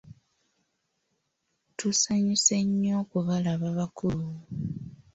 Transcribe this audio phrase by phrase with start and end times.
[1.77, 4.29] Tusanyuse nnyo okubalaba bakulu!